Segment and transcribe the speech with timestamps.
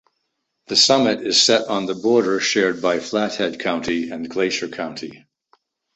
[0.65, 5.27] The summit is set on the border shared by Flathead County and Glacier County.